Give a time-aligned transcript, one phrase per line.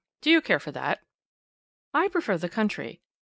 [0.21, 1.03] Do you care for that?"
[1.93, 3.01] "I prefer the country."